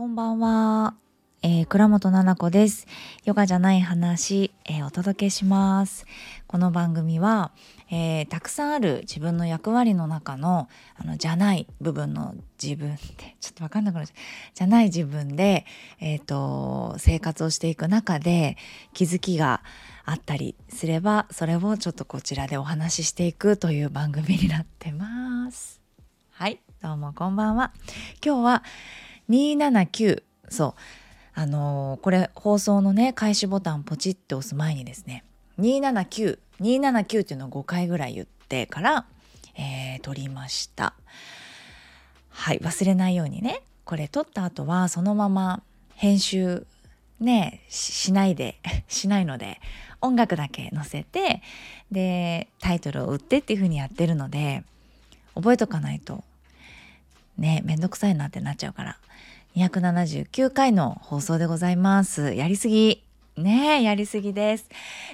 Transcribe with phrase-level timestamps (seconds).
[0.00, 0.94] こんばんは、
[1.42, 2.86] えー、倉本々子です。
[3.26, 6.06] ヨガじゃない話、えー、お届けします。
[6.46, 7.52] この番組は、
[7.90, 14.16] えー、たくさんある自分の役割の中のあのじゃない部分の自分ってちょっとわかんなくなっちゃう。
[14.54, 15.66] じゃない自分で、
[16.00, 18.56] えーと、生活をしていく中で
[18.94, 19.62] 気づきが
[20.06, 25.78] あったりすればそれをちょっとこちらでお話ししていくという番組になってます。
[26.30, 27.74] はいどうもこんばんは。
[28.24, 28.62] 今日は
[29.30, 30.74] 279そう。
[31.32, 35.24] あのー、これ放送のね開始ボタンポチって押す前にですね。
[35.58, 39.06] 279279 279っていうのを5回ぐらい言ってから、
[39.56, 40.92] えー、撮りました。
[42.28, 42.58] はい。
[42.58, 43.62] 忘れないようにね。
[43.84, 45.62] これ撮った後はそのまま
[45.94, 46.66] 編集
[47.20, 48.56] ねしないで
[48.88, 49.60] しないので
[50.00, 51.42] 音楽だけ載せて
[51.90, 54.64] でタイトルを打ってっていう風にやってるので
[55.34, 56.24] 覚えとかないと
[57.36, 58.98] ねめんどくさいなってなっちゃうから
[59.56, 62.34] 279回の放送でございます。
[62.34, 63.04] やりすぎ。
[63.36, 64.68] ねやりすぎです、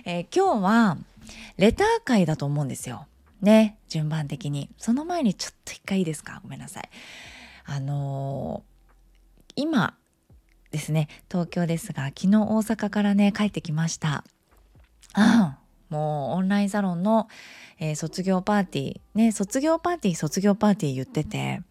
[0.04, 0.98] えー、今日は
[1.58, 3.06] レター会だと思うんですよ。
[3.40, 4.68] ね順番的に。
[4.78, 6.40] その前にちょっと一回いいですか？
[6.42, 6.88] ごめんなさい。
[7.64, 9.94] あのー、今
[10.70, 14.24] ですね東京ですが昨日大阪からね帰ってきました。
[15.14, 17.28] あもうオンラインサロンの、
[17.78, 19.00] えー、卒業パーティー。
[19.14, 21.62] ね卒業パーティー卒業パーティー言ってて。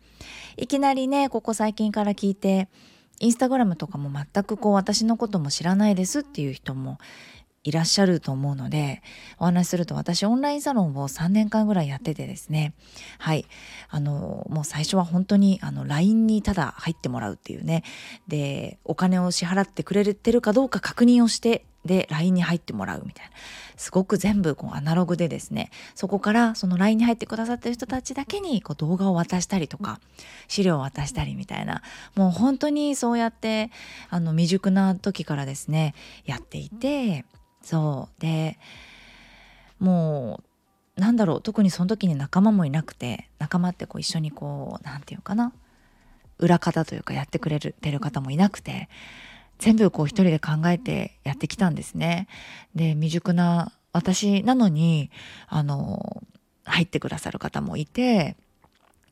[0.57, 2.69] いきなりねここ最近から聞いて
[3.19, 6.97] インスタグラムとかも全くこう私のことも知らないですっていう人も
[7.65, 9.01] いらっしゃると思うので
[9.39, 12.75] お話しすると私オンラインサロンを3年間ぐらいやっててですね。
[13.17, 13.47] はい。
[13.89, 17.83] あのもう最初は本当にあの LINE にただ入ってもらうっていうね。
[18.27, 23.31] でお金を支払ってくれてるかどうか確認をしてで LINE に入ってもらうみたいな。
[23.77, 25.69] すごく全部こうアナログでですね。
[25.93, 29.99] そこからその LINE に入ってくださってる人たちだけにこう動画を渡したりとか
[30.47, 31.81] 資料を渡したりみたいな。
[32.15, 33.71] もう本当にそうやって
[34.09, 35.93] あの未熟な時からですね
[36.25, 37.25] やっていて
[37.61, 38.21] そう。
[38.21, 38.57] で
[39.79, 40.41] も
[40.97, 45.53] うなんだろう特にその時に仲間もいなくて仲間ってこう一緒にこう何て言うかな
[46.39, 48.89] 裏方というかやってくれるてる方もいなくて
[49.59, 52.27] 全部こう一人で考えてやってきたんですね。
[52.75, 55.09] で未熟な私なのに
[55.47, 56.23] あの
[56.65, 58.35] 入ってくださる方もいて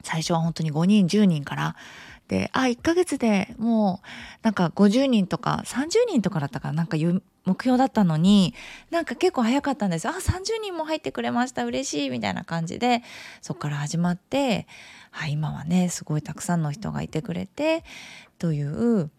[0.03, 1.75] 最初は本当に5人10人から。
[2.27, 4.07] であ1ヶ月でもう
[4.43, 6.95] なんか50人とか30人とかだったからなんか
[7.45, 8.53] 目標だったのに
[8.91, 10.07] なんか結構早かったんです。
[10.07, 11.65] あ30人も入ってくれました。
[11.65, 12.09] 嬉しい。
[12.09, 13.03] みたいな感じで
[13.41, 14.67] そこから始まって、
[15.11, 17.83] はい、今はねすごいたくさんの人がいてくれて
[18.39, 19.11] という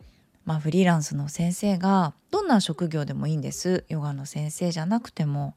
[0.44, 3.84] まあ、フリーランスの先生がどんな職業でもいいんです。
[3.88, 5.54] ヨガの先生じゃなくても。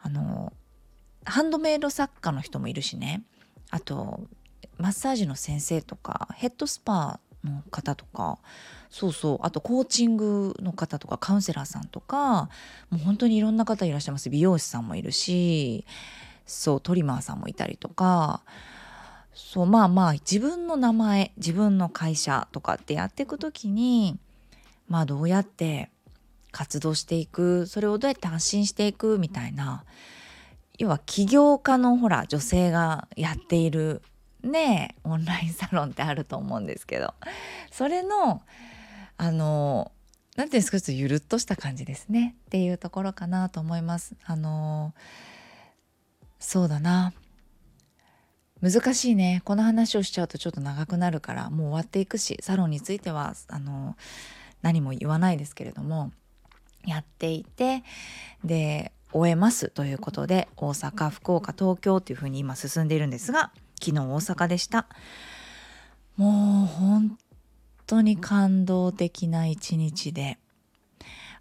[0.00, 0.52] あの
[1.24, 3.24] ハンドメイド作家の人もいるしね。
[3.70, 4.20] あと
[4.78, 8.38] マッサージの先生とかヘッドスパの方とか。
[8.88, 9.38] そうそう。
[9.42, 12.48] あとコーチングの方とかカウンセラーさんとか。
[12.90, 14.30] もう本当にいろんな方いらっしゃいます。
[14.30, 15.84] 美容師さんもいるし。
[16.46, 18.42] そうトリマーさんもいたりとか。
[19.36, 24.18] そうまあまあ自分の名前自分の会社とかってやっていく時に
[24.88, 25.90] まあどうやって
[26.52, 29.84] 活動していくそれをどうやって発信していくみたいな
[30.78, 34.00] 要は起業家のほら女性がやっている
[34.42, 37.12] ねオンラインサロンってあると思うんですけど
[37.70, 38.40] それの
[39.18, 39.92] あの
[40.36, 44.14] 何ていうんですかちょっとゆるっとした感じですねっていうところかなと思います。
[44.24, 44.94] あの
[46.38, 47.12] そうだな
[48.62, 49.42] 難しいね。
[49.44, 53.96] この話をしちゃうとちょっと長くなるからもう終わっていくしサロンについてはあの
[54.62, 56.10] 何も言わないですけれども
[56.86, 57.82] やっていて
[58.44, 63.52] で終えますということで大阪福岡東京というふうに今進んでいるんですが
[63.82, 64.86] 昨日大阪でした。
[66.16, 67.18] もう本
[67.86, 70.38] 当に感動的な一日で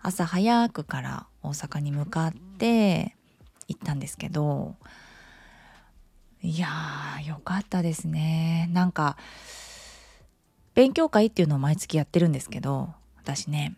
[0.02, 3.16] 朝早くから大阪に向かって
[3.70, 4.76] 行ったんですけど
[6.46, 8.70] いやーよかったですね。
[8.72, 9.18] なんか
[10.76, 13.76] 勉強会っていうのを毎月やってるんですけど私ね。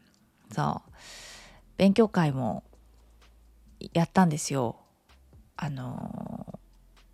[0.52, 0.92] そう。
[1.78, 2.64] 勉強会も
[3.94, 4.76] やったんですよ。
[5.56, 6.60] あの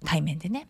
[0.03, 0.67] 対面でね。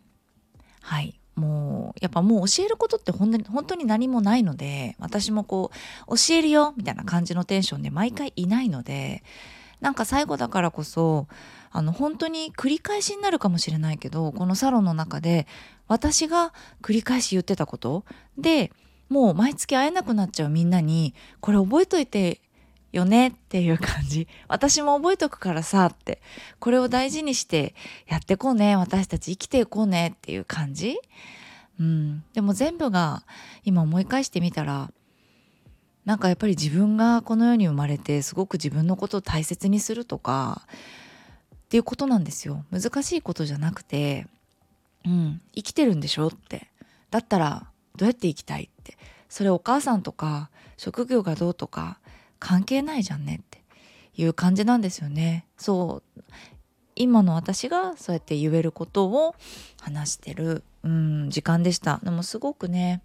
[0.82, 1.18] はい。
[1.34, 5.72] もうやっぱもう教えることって本当に本当に何もないので私もこ
[6.06, 9.24] う教えるよみたいな感じのテンションで毎回いないので
[9.80, 11.26] なんか最後だからこそ
[11.70, 15.46] あの本当に繰り返しになるかもしれないけどこのサロンの中で
[15.88, 18.04] 私が繰り返し言ってたこと
[18.38, 18.72] で
[19.08, 22.40] もう毎月会えなくなっちゃうみんなにこれ覚えといて
[22.94, 24.28] よねっていう感じ。
[24.46, 26.22] 私も覚えとくからさって。
[26.60, 27.74] これを大事にして
[28.06, 30.96] やってこうね私たち生きていこうねっていう感じ、
[31.80, 33.24] うん、でも全部が
[33.64, 34.92] 今思い返してみたら
[36.04, 40.66] なんかやっぱり自分がこの世に生まれてすごく自分のことを大切にするとか
[41.54, 42.64] っていうことなんですよ。
[42.70, 44.26] 難しいことじゃなくて
[45.04, 46.68] うん生きてるんでしょって。
[47.10, 47.66] だったら
[47.96, 48.96] どうやって生きたいって。
[49.28, 51.98] それお母さんとか職業がどうとか
[52.38, 53.64] 関係ないじゃんねって。
[54.16, 55.44] いう感じなんですよね。
[55.56, 56.22] そう。
[56.96, 59.34] 今の私がそうやって言えることを
[59.80, 62.00] 話してる、うん、時間でした。
[62.04, 63.02] でもすごくね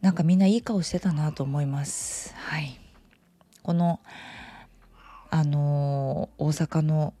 [0.00, 2.34] なんかみんないい顔してたなと思います。
[2.36, 2.78] はい。
[3.62, 4.00] この
[5.30, 7.14] あのー、大阪の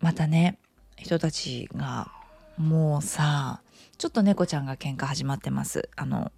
[0.00, 0.58] またね
[0.96, 2.10] 人たちが
[2.56, 3.62] もうさ
[3.96, 5.88] ちょっと猫ちゃんが喧嘩始まってます。
[5.96, 6.32] あの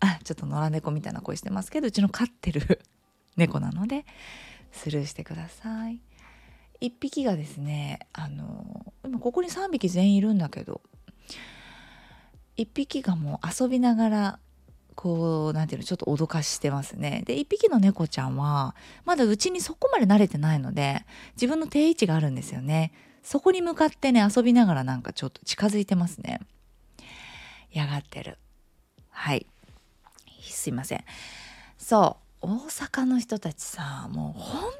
[0.00, 2.80] あちょっと野良猫みたいな声してますけどうちの飼ってる
[3.36, 4.04] 猫なので
[4.72, 6.00] スルーしてください。
[6.80, 10.82] 1匹がですねあの今ここに3匹全員いるんだけど
[12.58, 14.38] 1匹がもう遊びながら
[14.94, 17.22] こう何ていうのちょっと脅かしてますね。
[17.26, 18.74] で1匹の猫ちゃんは
[19.04, 21.04] まだうちにそこまで慣れてないので
[21.34, 22.92] 自分の定位置があるんですよね。
[23.22, 26.40] そこに向かってね遊びながらなんかちょっと近づいてますね。
[27.72, 28.38] 嫌がってる。
[29.10, 29.46] はい。
[30.40, 31.04] すいません。
[31.76, 32.46] そう。
[32.48, 34.70] 大阪の人たちさもう本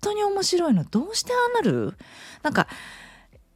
[0.00, 0.84] 当に面白いの。
[0.84, 1.94] どうしてああなる？
[2.42, 2.66] なんか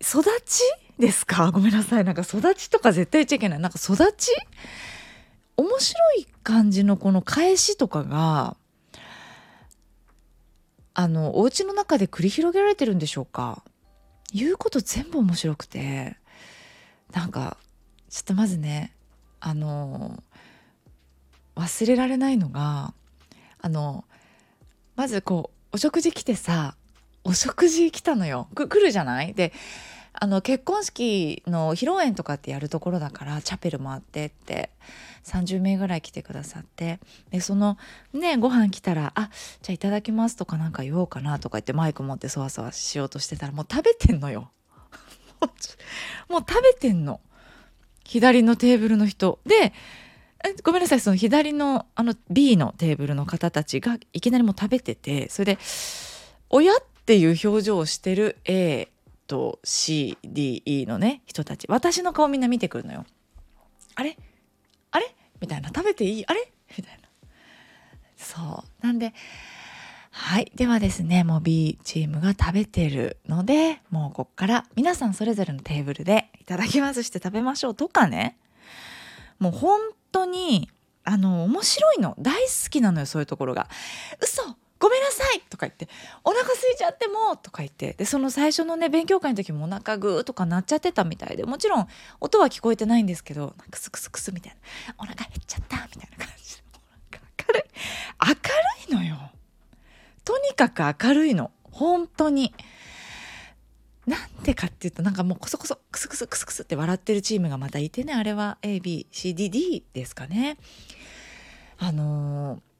[0.00, 0.62] 育ち
[0.98, 1.50] ですか？
[1.50, 2.04] ごめんなさい。
[2.04, 3.58] なんか育ちとか絶対言っちゃいけない。
[3.58, 4.30] なんか育ち？
[5.56, 8.56] 面白い感じのこの返しとかが
[10.94, 13.62] あのお家の中で繰り広げられてるんでしょうか？
[14.32, 16.16] 言うこと全部面白くて。
[17.12, 17.58] なんか
[18.10, 18.92] ちょっとまずね
[19.38, 20.20] あの
[21.54, 22.92] 忘れられないのが
[23.60, 24.04] あの
[24.96, 26.74] まずこうお食事来てさ
[27.24, 28.48] お食事来たのよ。
[28.54, 29.34] 来るじゃない？
[29.34, 29.52] で
[30.12, 34.70] あの結婚式の披露宴とかってやるところだからチャペルもあってって
[35.24, 37.00] 30名ぐらい来てくださって。
[37.30, 37.78] でその
[38.12, 39.30] ねご飯来たら「あ
[39.62, 44.50] じゃあいただきます」とかなんか言おうかなとか言ってマイク持ってそわそわしようとしてたらもう食べてんのよ。
[46.28, 47.20] もう食べてんの。
[48.04, 49.40] 左のテーブルの人。
[49.46, 49.72] で
[50.62, 51.00] ごめんなさい。
[51.00, 55.58] その左のあの B のテーブルの方たちがいきなりもう食べててそれで
[56.50, 58.88] 「親」ってていう表情をしてる A
[59.26, 61.66] と CDE のね人たち。
[61.68, 63.04] 私の顔みんな見てくるのよ。
[63.94, 64.16] あれ？
[64.90, 65.14] あれ？
[65.40, 65.68] みたいな。
[65.68, 66.26] 食べていい？
[66.26, 66.52] あれ？
[66.76, 67.08] みたいな。
[68.16, 68.86] そう。
[68.86, 69.12] なんで
[70.10, 70.52] はい。
[70.54, 77.02] ではですねもう B チームが食べてるのでもうこっから皆さんそれぞれのテーブルでいただきます。
[77.02, 78.36] して食べましょうとかね。
[79.38, 79.80] もう本
[80.12, 80.70] 当に
[81.02, 82.14] あの面白いの。
[82.18, 83.68] 大好きなのよそういうところが。
[84.22, 84.56] 嘘！
[84.84, 85.88] ごめんなさいとか言って
[86.24, 91.88] お腹空いちゃってもとか言ってでその最初のね勉強会の時もお腹グーとか鳴っちゃってたみたいでもちろん
[92.20, 96.62] 音は聞こえてないんですけどクスクスクスみたいなお腹減っちゃったみたいな感じで
[97.48, 97.70] 明るい
[98.90, 99.30] 明るいのよ。
[100.22, 101.50] とにかく明るいの。
[101.62, 102.52] 本当に。
[104.06, 110.58] なんでかっていうとなんかもうこそこそクスクスクスクスって笑ってるチームがまたいてねあれは ABCDD ですかね。
[111.78, 112.73] あのー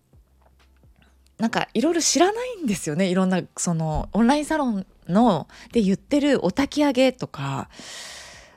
[1.39, 3.09] なんかいろいろ知らないんですよね。
[3.09, 7.69] いろんなそのオンラインサロンので言ってるお焚き上げとか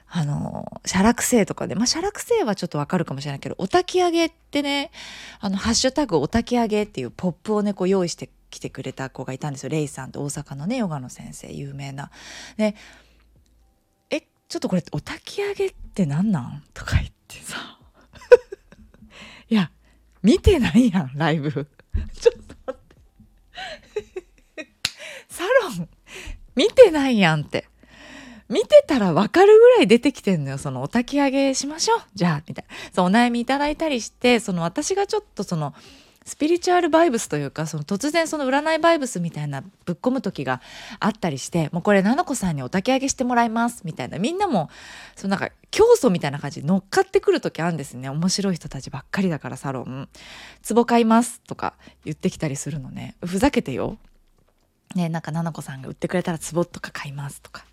[0.07, 1.75] あの写楽星とかで。
[1.75, 4.91] まあ写楽星はちょっとわかるかもしれないけどお焚き上げってね
[5.39, 9.69] あのハッシュタグお焚き上げっていうポップをねこう用意してきてくれた子がいたんですよ。
[9.69, 12.11] レイさんと大阪のねヨガの先生有名な。
[12.57, 12.75] で
[14.11, 16.63] えちょっとこれお焚き上げって何なん？
[16.73, 17.57] とか言ってさ。
[19.49, 19.71] いや
[20.21, 21.51] 見てないやんライブ。
[22.13, 22.46] ちょっと
[25.37, 25.43] サ
[25.77, 25.89] ロン
[26.55, 27.65] 見てないやんって。
[28.49, 30.57] 見てたらわかるぐらい出てきてんのよ。
[30.57, 31.99] そのお焚き上げしましょう。
[32.15, 32.75] じゃあ、みたいな。
[32.93, 35.75] そう、お悩みいただいたりして、その私がちょっとその、
[36.27, 40.61] スピリチュアルバイブスというかその突然その占いバイブスみたいなぶっ込む時が
[40.99, 44.69] あったりしてもうこれ菜々子さんにお焚き上げしてもらいますみたいなみんなも
[45.15, 50.09] そのなんか競争みたいな感じで乗っかってくる時あるんですね面白い人たちばっかりだからサロン
[50.67, 53.97] 「壺買います」とか言ってきたりするのねふざけてよ
[54.95, 57.65] ねなんか菜々子さんが売ってくれたら壺とか買いますとか。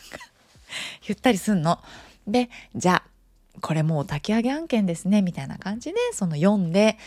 [1.06, 1.82] 言ったりすんの。
[2.26, 6.98] でじゃあこれもう炊き上げ案件ですねみたいな感じでその読んで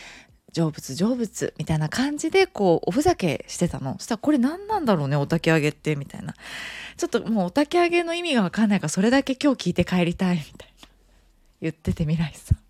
[0.52, 3.94] 成仏成仏みたいな感じでこうおふざけしてたの。
[3.98, 6.34] そしたらこれ何なんだろうねお焚き上げってみたいな。
[6.96, 10.88] ちょっともうお焚き上げの意味が分かんないからそれだけ今日聞いて帰りたいみたいな。
[11.62, 12.69] 言ってて未来さん。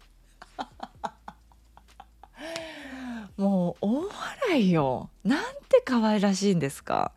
[3.49, 4.09] もう大
[4.49, 5.11] 笑いよ。
[5.25, 7.13] なんて可愛らしいんですか。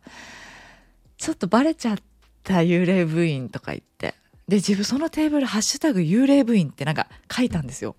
[1.18, 1.98] ちょっとバレちゃっ
[2.42, 4.14] た幽霊部員とか言って。
[4.48, 7.96] で自分そのテーブル「ハッシュタグ幽霊部員」ってなんか書いたんですよ。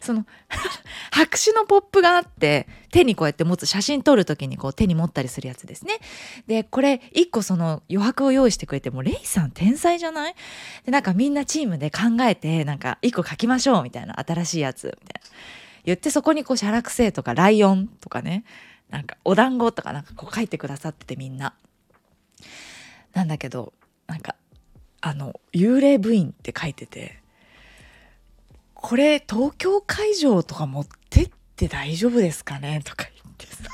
[0.00, 0.26] その
[1.10, 5.98] 白紙のポップがあって手にこうやって持つ写真撮る時にこう手に持ったりするやつですね。
[6.46, 10.34] でこれ一個その余白を用意してくれてもうレイさん天才じゃない？
[10.84, 15.30] でなんかみんなチームで考えてなんか一個書きましょうみたいな新しいやつみたいな。
[15.84, 18.44] 言ってそこにこうシャラクセイとかライオンとかね。
[18.90, 21.54] なんかお団子とかなんかこう書いてくださっててみんな。
[23.12, 23.72] なんだけど
[24.06, 24.36] なんか
[25.00, 27.20] あの幽霊部員って書いてて
[28.74, 32.82] これ東京会場とか持ってって大丈夫ですかね？
[32.84, 33.70] とか言ってさ。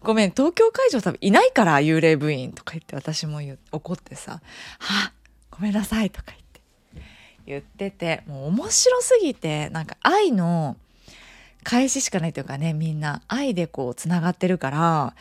[0.00, 3.40] ごめん東京会場多分いないから幽霊部員とか言って私も
[3.72, 4.40] 怒ってさ
[4.78, 5.12] 「は？
[5.50, 6.43] ごめんなさい」とか言って。
[7.46, 10.76] 言っててもう面白すぎてなんか愛の
[11.62, 15.14] 返ししかないというかねみんな愛でこうつながってるから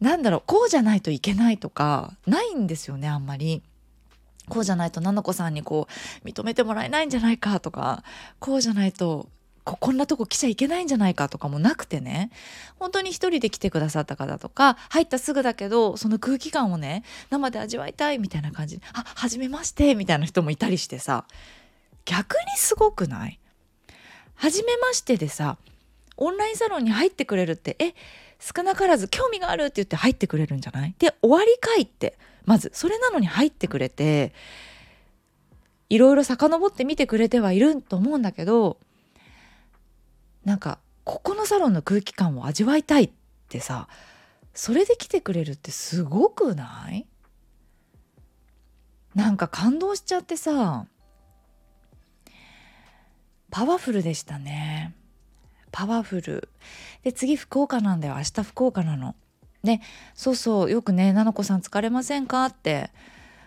[0.00, 3.62] なんだろうこうじゃないといけないとかないんですよねあんまり。
[4.48, 5.88] こうじゃないと菜々子さんにこ
[6.24, 8.04] う認めてもらえないんじゃないかとか
[8.38, 9.28] こうじゃないと
[9.66, 12.30] ここんなとこ来ちゃいけないんじゃないかとかもなくてね。
[12.78, 18.80] 本当に一人で来てくださった方とか入ったすぐだけどその空気感をね生で味わいたいみたいな感じ。
[18.94, 21.26] あ初めましてみたいな人もいたりしてさ。
[22.04, 23.40] 逆にすごくない？
[24.36, 25.58] 初めましてでさ
[26.16, 27.94] オンラインサロンに入ってくれるってえ
[28.38, 30.94] 少なからず興味があるって言って入ってくれるんじゃない？
[31.00, 32.70] で終わりかいってまず。
[32.72, 34.32] それなのに入ってくれて
[35.88, 38.78] いろいろ遡って見てくれてはいると思うんだけど
[40.46, 43.10] なんかここのサロンの空気感を味わいたいっ
[43.48, 43.88] てさ
[44.54, 47.04] それで来てくれるってすごくない？
[49.14, 50.86] なんか感動しちゃってさ
[53.50, 54.94] パワフルでしたね。
[55.72, 56.48] パワフル。
[57.02, 58.14] で次福岡なんだよ。
[58.14, 59.14] 明日福岡なの。
[59.64, 59.80] で
[60.14, 62.90] そうそうよくね「菜々子さん疲れませんか?」って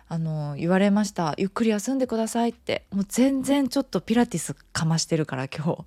[0.10, 2.86] あの言われました「ゆっくり休んでください」って。
[2.92, 5.86] もう全然ちょっとピラティスかましてるから今日。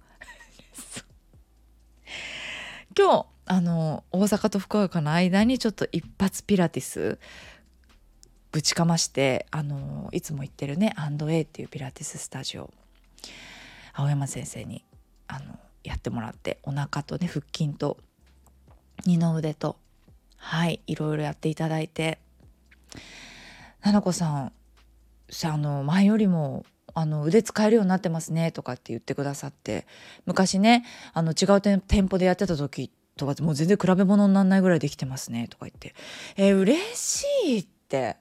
[2.96, 7.18] 今日あの大阪と福岡の間にちょっと一発ピラティス
[8.50, 12.72] ぶちかましてあのいつも行ってるねアンド A っていうピラティススタジオ
[13.94, 14.84] 青山先生に
[15.26, 17.98] あのやってもらってお腹とね腹筋と
[19.06, 19.76] 二の腕と
[20.36, 22.18] はいいろいろやっていただいて。
[23.84, 24.52] 菜々子さん
[25.44, 26.64] あの前よりも
[26.94, 29.86] あの腕使えるようになってますねとかって言ってくださって
[30.26, 35.94] 昔ねあの違う店舗でやってた時とかもう全然比べ物にならないぐらいできてますねとか言って。
[36.36, 38.16] えー、嬉しいって。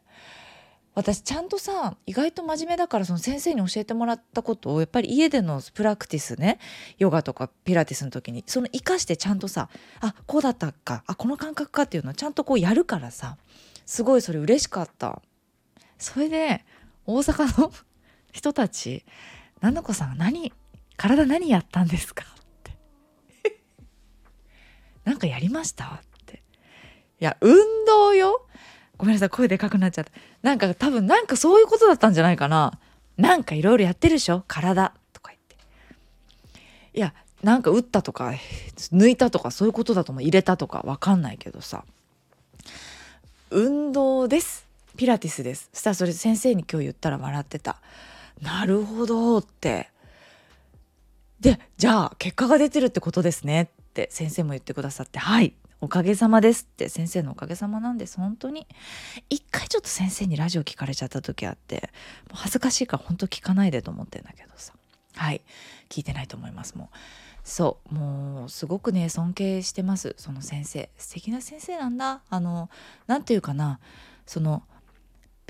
[0.94, 6.60] 私ちゃんとさ意外と真面目だからその先生に教えてもらったことをやっぱり家でのプラクティスね
[6.98, 9.70] ヨガとかピラティスの時にその生かしてちゃんとさ
[10.01, 13.38] あこうだったかあこの感覚かっていうのをちゃんとこうやるからさ
[13.86, 15.22] すごいそれ嬉しかった。
[15.98, 16.66] それで
[17.06, 17.72] 大阪の
[18.32, 19.06] 人たち
[19.62, 20.54] 「菜々子さん何
[20.98, 22.28] 体何やったんですか?」っ
[22.64, 22.78] て
[25.06, 26.42] 「なんかやりました?」って
[27.20, 28.48] 「いや運動よ。
[28.98, 30.12] ごめんなさい声でかくなっちゃった。
[30.44, 32.78] なんか多分なんかそういうことだったんじゃないかな。
[33.18, 34.44] なんかいろいろやってるでしょ？
[34.48, 34.94] 体。
[35.12, 35.56] とか言って。
[36.94, 38.32] いやなんか打ったとか
[38.78, 40.22] 抜いたとかそういうことだと思う。
[40.22, 41.84] 入れたとかわかんないけどさ。
[43.50, 44.68] 運動です。
[44.98, 45.70] ピラティスです。
[45.74, 47.82] そしたらそれ先生に今日言ったら笑ってた。
[48.41, 49.89] なるほどって。
[51.39, 56.89] でじゃあ結果が出てるってことですねって先生も言ってくださってはいおかげさまですって。
[56.89, 58.17] 先生のおかげさまなんです。
[58.17, 58.67] 本当に。
[59.31, 61.89] 一回ちょっと先生にラジオ聞かれちゃった時あって
[62.29, 64.74] もう恥ずかしいから本当聞かないでと思ってんだけどさ。
[65.15, 65.41] はい。
[65.89, 66.98] 聞いてないと思いますもう。
[67.43, 67.95] そう。
[67.95, 70.13] もうすごくね尊敬してます。
[70.19, 70.91] その先生。
[70.98, 72.21] 素敵な先生なんだ。
[72.29, 72.69] あの
[73.07, 73.79] 何て言うかな。
[74.27, 74.62] その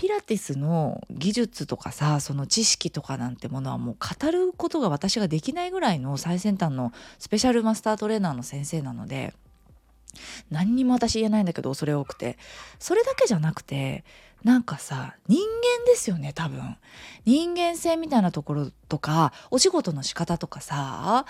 [0.02, 9.36] ピラティスの技術とかさその知識とかなんてものはもう語ることが私ができないぐらいの最先端のスペシャルマスタートレーナーの先生なので
[10.50, 12.40] 何にも私言えないんだけど恐れ多くて。
[12.80, 14.04] それだけじゃなくて
[14.44, 16.78] なんかさ人間ですよね多分。
[17.26, 21.28] 人間性みたいなところとかお仕事の仕方とかさ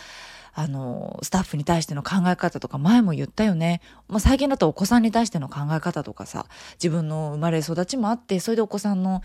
[0.53, 9.22] あのスタッフに対しての考え方とか前も言ったよね、まあ、最近だとお子さんに対しての考え方とかさ自分の生まれ育ちもあってそれでお子さんの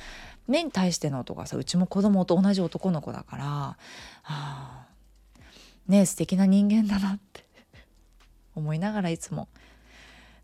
[0.46, 3.76] 目に対してのとかさうちも子供と同じ男の子だから、は
[4.22, 4.86] あ、
[5.88, 7.44] ね素敵な人間だなって
[8.54, 9.48] 思いながらいつも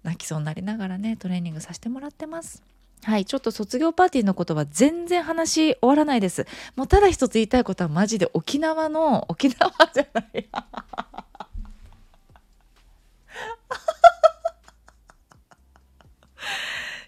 [0.03, 2.63] 泣きそうになりながらねトレーニングさせてもらってます。
[3.05, 6.47] はい、ちょっと卒業パーティーのことは全然話終わらないです。
[6.77, 10.49] もうただ一つ言いたいことはマジで沖縄の沖縄じゃない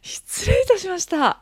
[0.03, 1.41] 失礼いたしました。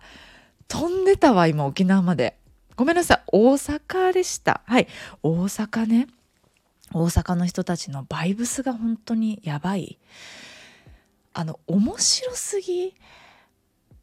[0.68, 2.38] 飛んでたわ今沖縄まで。
[2.76, 4.62] ごめんなさい大阪でした。
[4.64, 4.88] はい
[5.22, 6.08] 大阪ね。
[6.94, 9.99] 大阪の人たちのバイブスが本当にやばい。
[11.34, 12.94] あの面白すぎ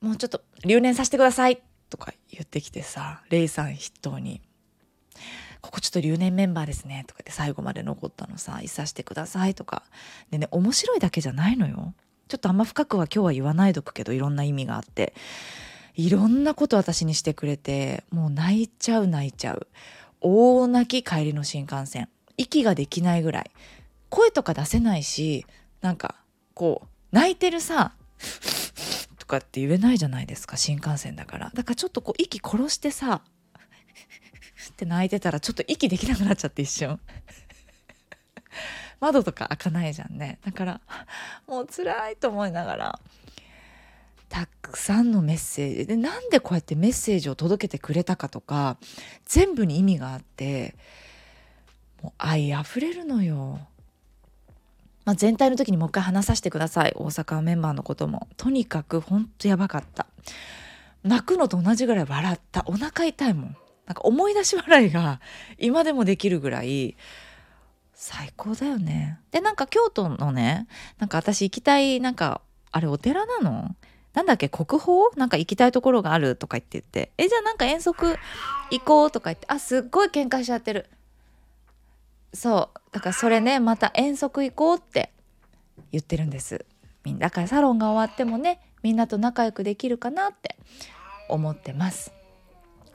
[0.02, 4.42] もうちょっと留年させてくださいとか言ってきてさレイさん筆頭に。
[5.62, 9.84] ここちょっと留年メンバーですねとかって最後まで残ったのさいさしてくださいとか。
[10.32, 11.94] でね面白いだけじゃないのよ。
[12.30, 15.14] ちょっとあんま深くは今日は言わないどくけどいろんな意味があって。
[15.96, 19.68] いろんなこと私にしてくれてもう泣いちゃう泣いちゃう。
[20.22, 22.08] 大泣き帰りの新幹線。
[22.38, 23.52] 息ができないぐらい。
[24.10, 25.46] 声とか出せないし
[25.82, 26.16] なんか
[26.54, 27.92] こう泣いてるさ
[29.18, 31.52] とかって言えないじゃないですか新幹線だから。
[31.54, 33.22] だからちょっとこう息殺してさ
[34.72, 36.98] って泣いてたらちょっと息できなくなっちゃって一瞬。
[39.00, 40.40] 窓とか開かないじゃんね。
[40.46, 40.82] だから
[41.48, 43.00] もう辛いと思いながら
[44.30, 45.88] たくさんのメッセージ。
[45.88, 48.78] でなんでこうやってメッセージを届けてくれたかとか
[49.26, 50.76] 全部に意味があって
[52.02, 53.60] もう愛あふれるのよ。
[55.06, 56.94] まあ、全体の時にもう一回話させてください。
[56.96, 58.28] 大阪メンバーのことも。
[58.38, 60.06] とにかくほんとやばかった。
[61.04, 62.64] 泣くのと同じぐらい笑った。
[62.68, 63.58] お腹痛いもん。
[63.88, 65.20] なんか思い出し笑いが
[65.58, 66.96] 今でもできるぐらい
[68.02, 69.20] 最高だよね。
[69.30, 70.68] でなんか京都のね
[71.00, 72.40] なんか私行きたいなんか
[72.72, 73.76] あれお寺なの？
[74.14, 75.10] なんだっけ国宝？
[75.18, 77.12] なんか行きたいところがあるとか言って言って。
[77.18, 78.16] えじゃあなんか遠足
[78.72, 79.46] 行こうとか言って。
[79.50, 80.90] あすっごい喧嘩しちゃってる。
[82.34, 82.80] そう。
[82.94, 85.12] だからそれねまた遠足行こうって
[85.92, 86.66] 言ってるんです。
[87.06, 90.56] だからサロンが終わってもねみんなと仲良くできるかなって
[91.28, 92.14] 思ってます。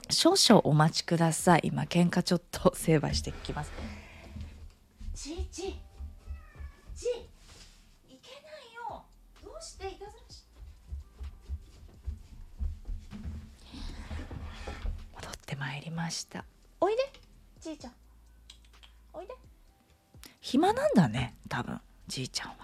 [0.09, 1.61] 少々お待ちください。
[1.65, 3.71] 今喧嘩ちょっと成敗してきます。
[5.25, 5.73] ちちちい
[8.21, 9.03] けないよ。
[9.43, 10.43] どうしていたずらし
[15.15, 16.45] 戻ってまいりました。
[16.79, 17.01] おいで
[17.59, 17.93] じいちゃん。
[19.13, 19.33] おいで。
[20.41, 22.55] 暇なんだね多分じいちゃんは。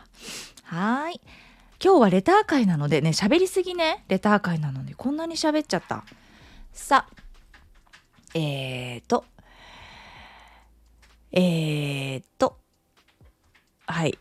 [0.65, 1.19] はい。
[1.83, 4.05] 今日はレター会なのでね喋りすぎね。
[4.07, 6.03] レター会なのにこんなに喋っちゃった。
[6.73, 7.15] さあ
[8.35, 9.25] えーと
[11.31, 12.60] えーと
[13.91, 14.17] はい。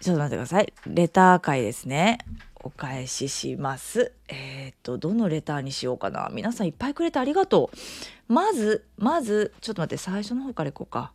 [0.00, 0.72] ちょっと待ってください。
[0.86, 2.18] レター会ですね。
[2.62, 4.12] お返しします。
[4.28, 6.28] えーとどのレターにしようかな。
[6.30, 8.32] 皆さんいっぱいくれてありがとう。
[8.32, 11.12] まずまずちょっと待って最初の方からいこうか。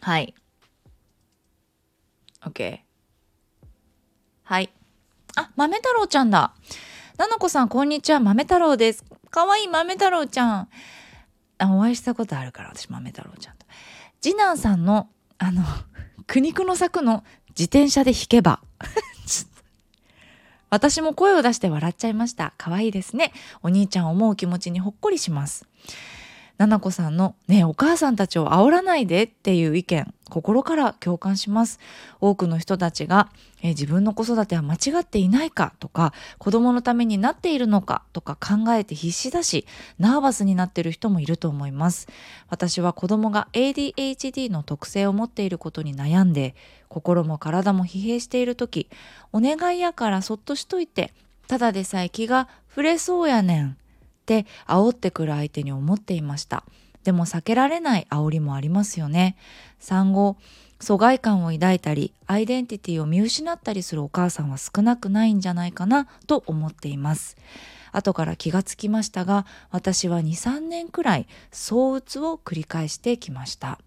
[0.00, 0.34] はい。
[2.42, 2.78] OK
[4.44, 4.72] はい。
[5.36, 6.54] あ豆太郎ちゃんだ。
[7.18, 8.20] ななこさんこんにちは。
[8.20, 9.04] 豆太郎です。
[9.30, 10.68] かわいい豆太郎ちゃん。
[11.58, 13.66] あお会いしたことあるから私豆太郎ちゃんと。
[14.20, 15.62] 次男さんのあの
[16.26, 18.60] 苦肉の策の自転車で弾けば。
[20.68, 22.52] 私も声を出して笑っちゃいました。
[22.58, 23.32] 可愛いですね。
[23.62, 25.66] お兄ちゃん思う気持ちにほっこりします。
[26.58, 31.78] ななこさんのねお母さんたちを煽らないでっていう意見心から共感します。
[32.20, 33.28] 多くの人たちが、
[33.62, 39.66] え自分の子育ては間違っていないかとか子供のためになっているのかとか考えて必死だし
[39.98, 42.08] ナーバスになっている人もいると思います。
[42.48, 46.54] 私は子供が ADHD の特性を持っていることに悩んで
[46.88, 48.88] 心も体も疲弊している時
[49.32, 51.12] お願いやからそっとしといて
[51.46, 53.76] ただでさえ気が触れそうやねん。
[54.26, 56.64] って煽ってくる相手に思っていました。
[57.04, 59.36] でも避けられない煽りもありますよね。
[59.78, 60.36] 産後
[60.80, 67.36] 疎外感を抱いたりアイデンティティを見失ったりするお母さんは少なくないんじゃないかなと思っています。
[67.92, 73.78] 後から気がつきましたが私は23年くらい躁うつを繰り返してきました。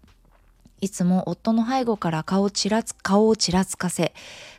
[0.80, 4.14] いつも夫の背後から顔をちらつ顔をちらつかせ、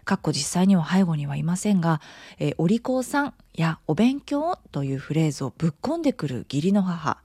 [0.05, 2.01] かっこ実際には背後にはいませんが、
[2.39, 7.17] えー、お利口さんやお勉強というフレーズをぶっ込んでくる義理の母、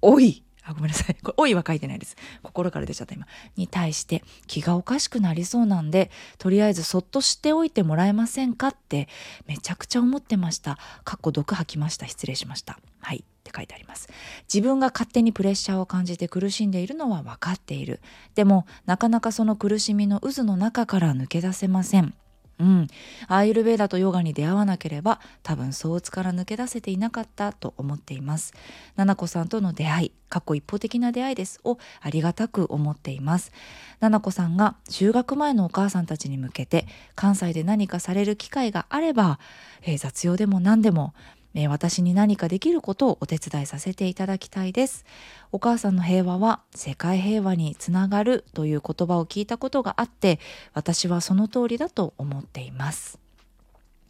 [0.00, 1.16] おいあ、 ごめんなさい。
[1.22, 2.16] これ、おいは書いてないです。
[2.42, 3.26] 心から出ちゃった今。
[3.56, 9.08] に対して気がおかしくなりそうなんで、とりあえずそっとしておいてもらえませんかって
[9.46, 10.78] めちゃくちゃ思ってました。
[11.04, 12.06] かっこ毒吐きました。
[12.06, 12.78] 失礼しました。
[13.00, 13.18] はい。
[13.18, 14.08] って書いてあります。
[14.52, 18.00] 自分が勝手にプレッシャーを感じて苦しんでいるのは分かっている。
[18.34, 22.14] でも、なかなかその苦しみの渦の中から抜け出せません。
[22.60, 22.88] うん、
[23.28, 28.52] アーユルベーダとヨガに出会わなければ多分躁鬱から抜け出せていなかったと思っています。
[28.96, 33.52] 奈々子さんとの出会い過去一方的な出会いですをありがたく思っています。
[34.00, 39.38] 奈々子さんが就学前のお母さんたちに向けて関西で何かされる機会があれば、
[39.82, 41.14] えー、雑用でも何でも
[41.54, 45.04] え私に何かできることをお手伝いさせていただきたいです。
[45.50, 50.40] お母さんの平和は世界平和につながるという言葉を聞いたことがあって
[50.74, 53.18] 私はその通りだと思っています。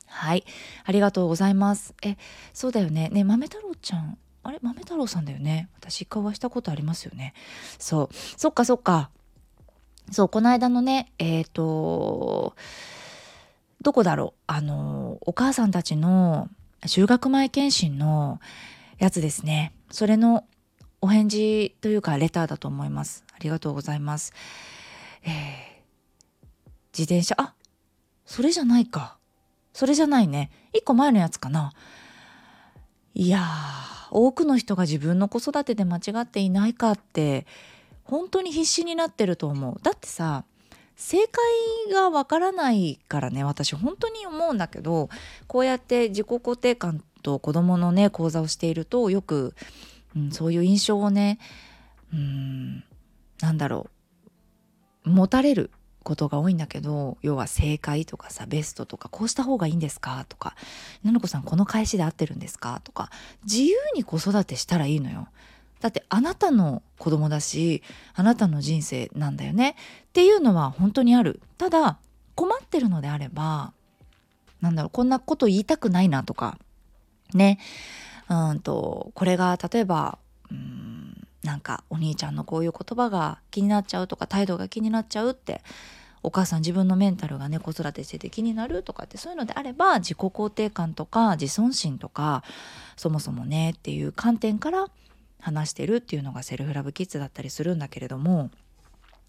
[0.07, 0.45] はい。
[0.85, 1.95] ありがとうございます。
[2.03, 2.17] え
[2.53, 3.09] そうだよね。
[3.11, 4.19] ね豆太郎ちゃん。
[4.43, 4.59] あれ？
[4.63, 5.69] 豆太郎さんだよね。
[5.79, 7.35] 私一回お会いしたことありますよね。
[7.79, 8.15] そう。
[8.37, 9.11] そっかそっか。
[10.11, 12.57] そうこの間のねえっ、ー、と
[13.83, 14.41] どこだろう。
[14.47, 16.49] あのお母さんたちの
[16.87, 18.41] 修学前検診の
[18.99, 19.73] やつですね。
[19.91, 20.45] それの
[21.01, 23.25] お返事というかレターだと思います。
[23.33, 24.33] ありがとうございます。
[25.23, 25.31] えー、
[26.93, 27.55] 自転車あ
[28.25, 29.17] それじゃないか。
[29.73, 30.51] それじゃないね。
[30.73, 31.73] 一個前のやつかな。
[33.15, 37.47] いやー多くの人が自分の子育てで間違っていないかって
[38.05, 39.79] 本当に必死になってると思う。
[39.83, 40.45] だってさ
[40.99, 45.09] 正解がわからないからね私本当に思うんだけど
[45.47, 49.55] こうやって自己肯定感と子供のね講座をしているとよく、
[50.17, 51.39] うん、そういう印象をね
[52.13, 52.85] うん
[53.41, 53.87] なんだろ
[55.07, 55.71] う持たれる
[56.03, 60.57] ことが多いんだけど要は正解とかさベストとかこうした方がいいんですかとか
[61.05, 63.11] 「なのこさんこの返しで合ってるんですか?」とか
[63.45, 65.29] 自由に子育てしたらいいのよ。
[65.81, 67.83] だってあなたの子供だし
[68.15, 69.71] あなたの人生なんだよね。
[69.71, 69.75] っ
[70.13, 71.41] ていうのは本当にある。
[71.57, 71.99] ただ
[72.35, 73.73] 困ってるのであれば
[74.61, 76.59] なんだろうこんなこと言いたくないなとか
[77.35, 77.59] ね。
[78.29, 80.19] うんとこれが例えば
[80.51, 85.63] うんなんかお兄ちゃんのこういう言葉が気になっちゃうとか態度が気になっちゃうって
[86.23, 92.43] お母さん自分のメンタルがね子育てしてて気になるとかってそういうのであれば自己肯定感とか自尊心とか
[92.97, 94.89] そもそもねっていう観点から
[95.41, 98.51] 話してるっていうのがセルフラブキッズだったりするんだけれども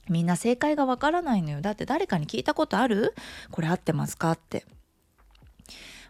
[0.08, 1.62] みんな正解がわからないのよ。
[1.62, 3.14] だって誰かに聞いたことある？
[3.52, 4.32] これ合ってますか？
[4.32, 4.66] って。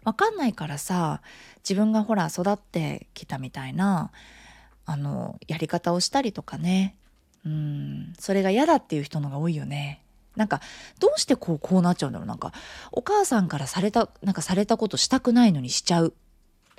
[0.06, 1.22] わかんないからさ
[1.58, 4.12] 自分がほら育ってきたみたいな
[4.86, 6.96] あのやり方をしたりとかね。
[7.46, 8.14] うん。
[8.18, 10.02] それが嫌だっていう人のが多いよね。
[10.38, 10.62] なんか
[11.00, 12.28] どうしてこうこうなっちゃうんだろう。
[12.28, 12.54] なんか
[12.94, 16.14] お母さんからされたなんかされたことしたくないのにしちゃう。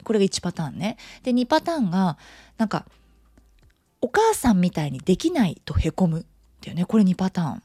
[0.04, 0.96] これが1パターンね。
[1.22, 2.16] で2パターンが
[2.56, 2.86] なんか
[4.00, 6.24] お母さんみたいにできないとへこむっ
[6.60, 7.62] ていうねこれ2パターン。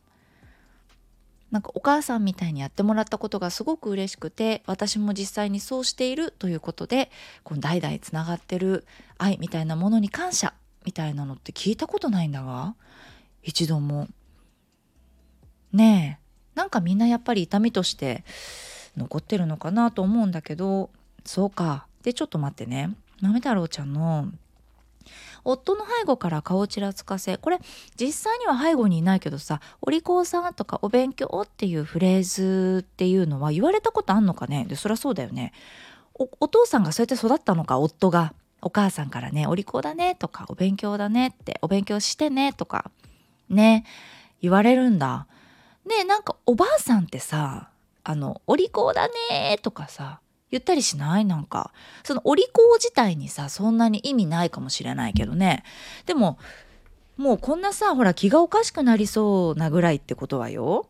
[1.51, 7.09] なんかお母さんみたいにやってもらったことがすごく嬉しくて私も実際にそうしているということで
[7.43, 8.85] この代々つながってる
[9.17, 10.53] 愛みたいなものに感謝
[10.85, 12.75] みたいなのって聞いたことないんだが
[13.41, 14.07] 一度も。
[15.71, 18.25] ねえなんかみんなやっぱり痛みとして
[18.97, 20.89] 残ってるのかなと思うんだけど
[21.23, 21.87] そうか。
[22.03, 22.93] でちょっと待ってね。
[23.21, 24.29] 豆太郎ちゃんの
[25.45, 27.59] 夫の背後から顔をちらつかせこれ
[27.99, 34.65] 実際には背後にいないけどさ「お利口さん」とか「お勉強」っていうフレーズっていうのは言われたことあんのかね？
[34.67, 35.53] でそりゃそうだよね。
[36.15, 36.27] お。
[36.41, 37.79] お父さんがそうやって育ったのか？
[37.79, 38.33] 夫が。
[38.61, 42.89] お母さんからね「お利口だね」とか「お勉強だね」って「お勉強してね」とか。
[43.47, 43.85] ね。
[44.41, 45.27] 言われるんだ。
[45.85, 47.69] ねなんかおばあさんってさ
[48.03, 50.19] あの「お利口だね」とかさ
[50.51, 51.25] 言ったりしない？
[51.25, 51.71] なんか。
[52.03, 55.63] そのお利口自体にさそんなに意味ないかもしれないけどね。
[56.05, 56.37] でも
[57.17, 60.87] もうこんなさほら気がおかしくなりそうなぐらいってことはよ。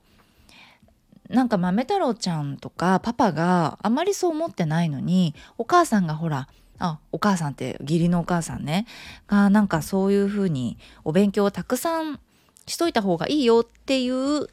[1.29, 8.85] なんか豆太郎ちゃんとかパパがあまりそう思ってないのにお母さんがほらあお母さんって義理のお母さんね。
[9.27, 12.19] がなんかそういうふうにお勉強をたくさん
[12.67, 14.47] しといた方がいいよっていう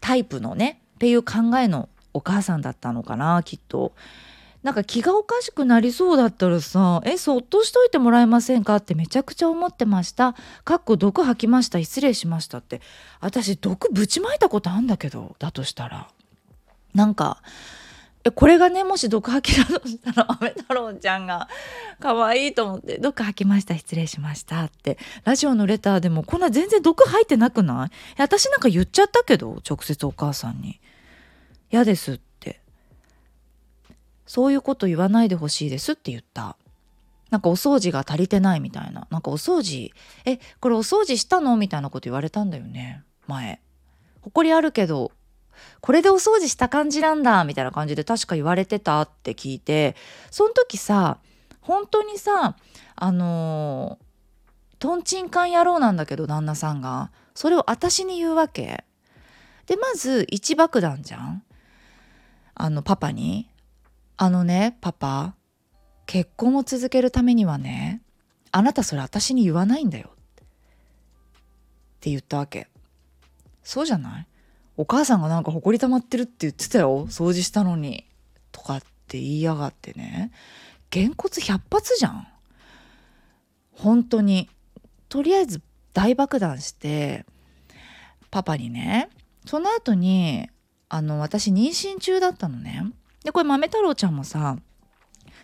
[0.00, 3.92] タイプのねっていう考えのお母さんだったのかなきっと。
[4.66, 11.78] なんか気がおかしくなりそうだったらさ「えそっとしといてもらえませんか?」ってめちゃくちゃ思ってました「かっこ毒吐きました。
[11.78, 12.80] 失礼しました」って。
[13.20, 16.08] 私毒ぶちまいたことあんだけどだとしたら。
[16.94, 17.40] なんか
[18.24, 21.48] えこれがねもし毒吐きだとしたら アメ太郎ちゃんが
[22.00, 23.78] 可愛いと思って「毒吐きました。
[23.78, 24.98] 失礼しました」って。
[25.22, 27.90] ラジオのレターでもこんな全然毒吐いてなくない？
[28.20, 30.80] 私なんか言っちゃったけど直接お母さんに
[31.70, 32.25] 「嫌です」って。
[34.26, 36.56] そういうこと言わないでほしいですって言った。
[37.30, 39.06] なんかお掃除が足りてないみたいな。
[39.10, 39.92] なんかお掃除、
[40.24, 43.02] え、これお掃除したのみたいなこと言われたんだよね。
[43.26, 43.60] 前。
[44.22, 45.12] 埃あるけど、
[45.80, 49.96] これでお掃除した感じなんだ、みたいな感じで確か言われてたって聞いて、
[50.30, 51.18] その時さ、
[51.60, 52.56] 本当にさ、
[52.94, 57.10] あのー、とんちんかん野郎なんだけど、旦那さんが。
[57.34, 58.84] それを私に言うわけ。
[59.66, 61.42] で、まず一爆弾じゃん
[62.54, 63.50] あの、パパに。
[64.16, 65.34] あのねパパ
[66.06, 68.02] 結婚を続けるためにはね
[68.52, 70.10] あなたそれ私に言わないんだよ。
[70.12, 70.14] っ
[72.00, 72.68] て言ったわけ。
[73.62, 74.26] そうじゃない？
[74.76, 77.06] お母さんがなんか埃溜まってるって言ってたよ。
[77.08, 78.06] 掃除したのに。
[78.52, 80.30] とかって言いやがってね。
[80.90, 82.28] げんこつ100発じゃん。
[83.72, 84.48] 本当に。
[85.08, 85.60] とりあえず
[85.92, 87.26] 大爆弾して
[88.30, 89.08] パパにね
[89.46, 90.48] その後に
[90.88, 92.84] あの私妊娠中だったのね。
[93.26, 94.56] でこれ豆太郎ちゃんもさ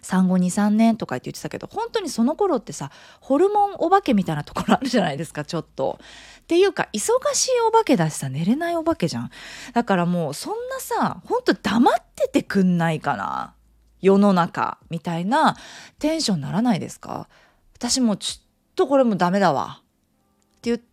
[0.01, 2.91] 産後23年とかって言ってたけど本当にその頃ってさ
[3.21, 5.99] ホルモンお化けみたいなところあるじゃないですかちょっと。
[6.43, 9.31] っていうか忙しいお化けだしさ寝れないお化けじゃん。
[9.75, 13.55] だからもうそんなさほんと黙っててくんないかな
[14.01, 15.57] 世の中みたいな
[15.99, 17.29] テンションならないですか？
[17.75, 19.82] 私もちょっとこれもダメだわ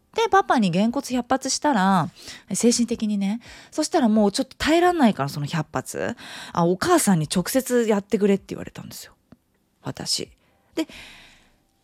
[0.09, 2.09] って言ってパパにげんこつ100発したら
[2.53, 3.41] 精神的にね。
[3.69, 6.15] そしたらもうちょっと耐えらんないからその100発。
[6.51, 9.13] あお母さんに直接やってくれって言われたんですよ。
[9.83, 10.29] 私。
[10.75, 10.87] で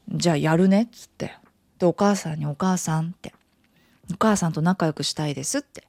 [0.10, 1.36] じゃあやるねっつって。
[1.78, 3.34] でお母さんに「お母さん」って
[4.12, 5.84] 「お母さんと仲良くしたいです」って。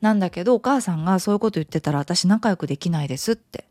[0.00, 3.66] なんだけどお母さんがそういうこと言ってたら私仲良くできないですって。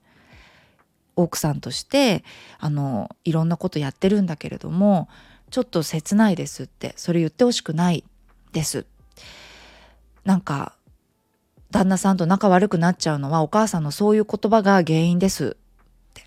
[1.15, 2.23] 奥さんとして
[2.59, 5.09] あのいろんなことやってるんだけれども
[5.49, 6.93] ちょっと切ないですって。
[6.97, 8.03] それ言ってほしくない。
[8.51, 8.85] です。
[10.23, 10.75] なんか
[11.71, 15.55] 旦那さんと仲悪くなっちゃうのはお母さんのそういう言葉が原因です。
[15.55, 16.23] って。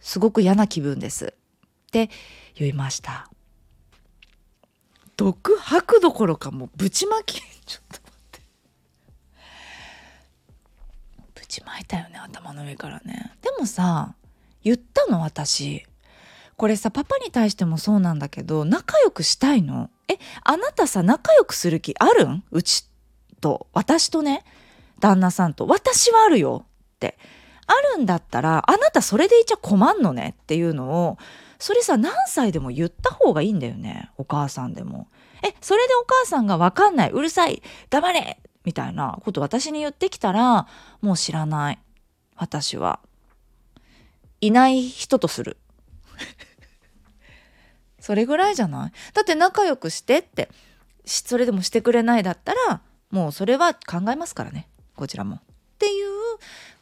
[0.00, 1.34] すごく嫌な気分です。
[1.34, 2.08] って
[2.54, 3.28] 言いました。
[5.16, 8.40] 毒吐くどころかもうぶちまきちょっと待って。
[11.34, 13.32] ぶちまいたよね頭の上からね。
[13.42, 14.14] でもさ
[14.62, 15.84] 言ったの私。
[16.56, 22.44] これさパパに対してもそうなんだけど仲良くしたいのえあなたさ仲良くする気あるん？
[22.50, 22.86] うち
[23.40, 23.66] と。
[23.72, 24.44] 私とね。
[25.00, 25.66] 旦那さんと。
[25.66, 27.18] 私はあるよって。
[27.66, 30.34] あるんだったらあなたそれでいちゃ困んのね？
[30.42, 31.18] っていうのを
[31.58, 34.10] それさ何歳でも言った方がいいんだよね？
[34.18, 35.08] お母さんでも。
[35.42, 37.10] えそれでお母さんが分かんない。
[37.10, 37.62] うるさい。
[37.90, 38.38] 黙れ！
[38.64, 40.68] みたいなこと私に言ってきたら
[41.00, 41.78] もう知らない。
[42.36, 43.00] 私は。
[44.40, 45.56] いない人とする。
[48.02, 48.92] それぐらいじゃない？
[49.14, 50.50] だって仲良くしてって。
[51.06, 54.68] それでもしてくれないだったらもうそれは考えますからね。
[54.94, 55.36] こちらも。
[55.36, 55.40] っ
[55.78, 56.08] ていう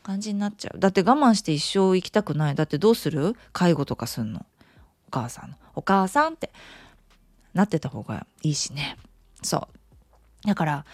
[0.02, 0.78] 感じになっちゃう。
[0.78, 2.54] だって我慢して一生行きたくない。
[2.54, 3.36] だってどうする？
[3.52, 4.44] 介護とかすんの。
[5.08, 5.56] お母さんの。
[5.74, 6.50] お母さんって。
[7.52, 8.96] なってた方がいいしね。
[9.42, 9.68] そ
[10.44, 10.46] う。
[10.46, 10.84] だから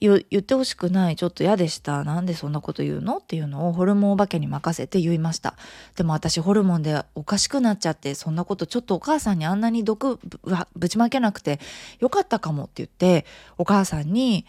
[0.00, 2.04] 言ってほしくないちょっと嫌でした。
[2.04, 3.18] なんでそんなこと言うの？
[3.18, 5.56] っていうのをホルモンお化けに任せて言いました。
[5.94, 10.18] でも私ホルモンでおかしくなっちゃってそんなことちょっとお母さんにあんなに毒
[10.74, 11.60] ぶちまけなくて
[11.98, 13.26] よかったかもって言って
[13.58, 14.46] お母さんに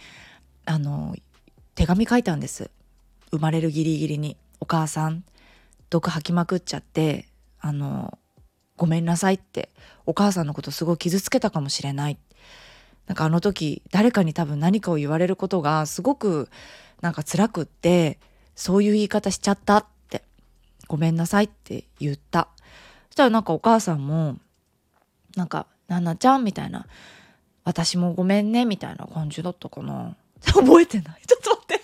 [0.65, 1.15] あの
[1.75, 2.71] 手紙書いたんです。
[3.31, 5.23] 生まれるギリギリに「お母さん
[5.89, 7.27] 毒吐きまくっちゃって
[7.59, 8.17] あの
[8.77, 9.69] ごめんなさい」って。
[10.07, 12.30] お母さんのことすごい傷つけたかもしれないって。
[13.07, 16.49] なんかあの時誰かに多分何かを言われることがすごく
[17.01, 18.19] なんか辛くって
[18.55, 20.23] そういう言い方しちゃったって
[20.87, 22.47] ごめんなさいって言った。
[23.09, 24.37] そしたらなんかお母さんも
[25.35, 26.85] なんか「ななちゃん」みたいな
[27.65, 30.15] 「私もごめんね」みたいな感じだったかな。
[30.43, 31.21] 覚えてない。
[31.27, 31.81] ちょっと待って。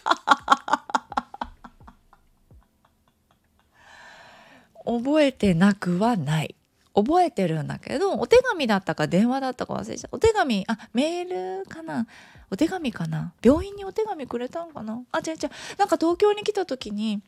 [4.86, 6.56] 覚えてなくはない。
[6.98, 10.18] 覚えてるんだけどお手紙だったか電話だったか忘れちゃった。
[10.18, 12.08] お手紙あメールかな？
[12.50, 13.34] お手紙かな？
[13.44, 15.04] 病院にお手紙くれたんかな？
[15.12, 15.50] あ違う違う。
[15.78, 17.22] なんか東京に来た時に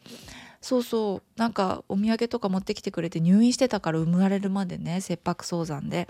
[0.60, 6.08] そうそうなんかお土産とか持ってきてくれて入院してたから生まれるまでね切迫早産で。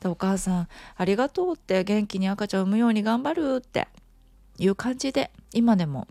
[0.00, 3.88] でお母さんありがとうって元気に赤ちゃん産むように頑張るって
[4.58, 6.06] いう感じで今でも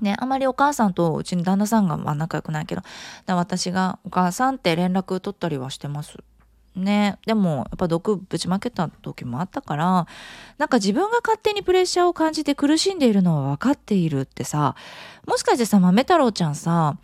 [0.00, 2.82] ね、あまりお母さんとうちの旦那さんがまあ仲良くないけど
[3.26, 6.18] 私がお母さんって連絡取ったりはしてます。
[6.76, 10.06] ね、でもやっぱ毒ぶちまけた時もあったから
[10.58, 14.76] なんか自分が勝手にプレッシャーを感じて苦しんでいるのは分かっているってさ
[15.26, 16.96] もしかしてさ豆太郎ちゃんさ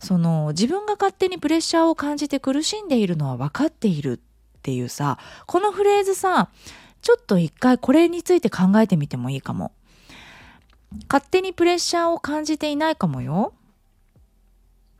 [0.00, 4.20] その自分が勝手にプレッシャーを感じて苦しんでいるのは分かっている
[4.58, 6.50] っていうさこのフレーズさ
[7.00, 9.72] ちょっと一回これについて考えてみてもいいかも。
[11.08, 13.54] 勝手にプレッシャーを感じていないかもよ。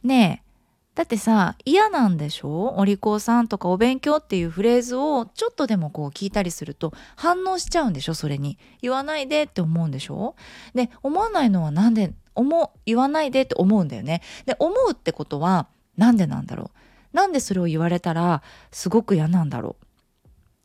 [0.02, 0.52] ねえ。
[0.94, 2.74] だってさ嫌なんでしょ？
[2.76, 8.14] お利口さんとかお勉強っていうフレーズをちょっとでもこう聞いたりすると反応しちゃうんでしょ？
[8.14, 8.59] それに。
[8.83, 10.35] 言わないでって思うんでしょ？
[10.74, 14.20] で思わないのはなんで思う言わないでって思うんだよね。
[14.44, 16.70] で思うってことはなんでなんだろ
[17.14, 17.16] う？
[17.16, 19.87] なんでそれを言われたらすごく嫌なんだろう？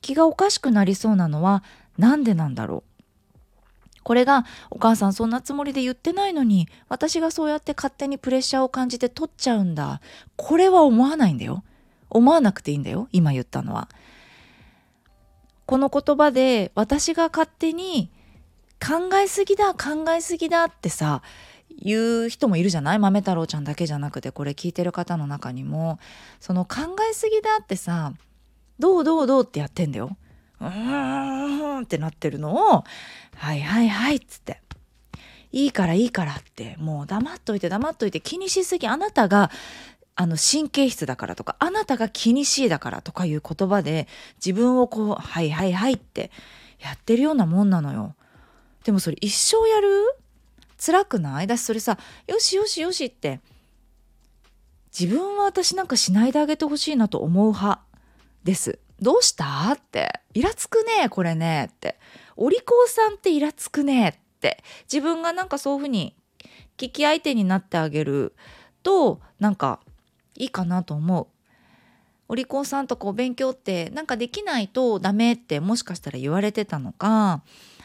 [0.02, 1.64] 気がおかしくなりそうなのは
[1.98, 2.87] なんでなんだろう？
[4.08, 10.00] これがお母さんそんなつもりで言ってないのに私がそうやって勝手にプレッシャーを感じて取っちゃうんだ。
[10.38, 11.66] これは思わないんだよ。
[12.10, 13.10] 思わなくていいんだよ。
[13.12, 13.90] 今言ったのは。
[15.66, 18.10] この言葉で私が勝手に
[18.80, 21.22] 考えすぎだ考えすぎだってさ
[21.78, 23.00] 言う人もいるじゃない？
[23.00, 26.00] 豆太郎ちゃんだけじゃなくてこれ聞いてる方の中にも。
[26.40, 28.14] その考えすぎだってさ
[28.80, 30.16] どうどうどうってやってんだよ。
[30.60, 32.84] うーんってなってるのを
[33.36, 34.62] はいはいはいっつって
[35.52, 39.52] いいからいいからってもう黙っといて黙っといて気にしすぎあなたが
[40.16, 44.08] あの神経質だからとかあなたが気にしいだからとかいう言葉で
[44.44, 46.32] 自分をこう「はいはいはい」って
[46.80, 48.16] やってるようなもんなのよ。
[48.84, 49.88] でもそれ一生やる？
[50.84, 51.48] 辛くない？
[51.48, 53.42] だしそれさ「よしよしよし」って
[54.98, 57.82] 自分は私なんかしないであげてほしいなと思う派
[58.44, 58.80] です。
[59.02, 59.72] どうした？
[59.74, 60.22] って。
[60.34, 62.00] イラつくねこれねって。
[62.36, 64.64] お利口さんってイラつくねって。
[64.92, 66.16] 自分がなんかそういうふうに
[66.78, 68.36] 聞き相手になってあげる
[68.84, 69.80] となんか
[70.36, 71.28] いいかなと思う。
[72.30, 77.42] お利口さんとかお勉強ってなんかできないとダメってもしかしたら言われてたのか